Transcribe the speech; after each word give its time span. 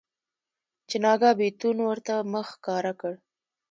چې 0.89 0.95
ناګاه 1.03 1.35
بيتون 1.39 1.77
ورته 1.83 2.13
مخ 2.33 2.47
ښکاره 2.55 2.93
کړ. 3.01 3.13